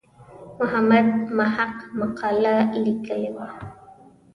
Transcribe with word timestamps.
محمد 0.59 1.07
محق 1.37 1.73
مقاله 1.99 2.55
لیکلې 2.83 3.29
وه. 3.35 3.47